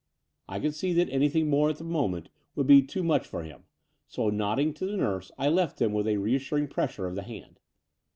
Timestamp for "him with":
5.79-6.07